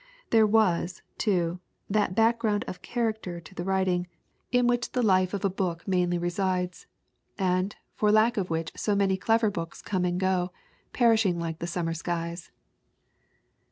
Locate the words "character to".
2.81-3.53